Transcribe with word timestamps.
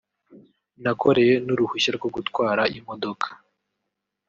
nakoreye 0.83 1.33
n’uruhushya 1.45 1.91
rwo 1.97 2.09
gutwara 2.15 2.63
imodoka 2.77 3.27